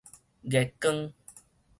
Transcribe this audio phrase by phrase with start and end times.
[0.43, 1.13] 月光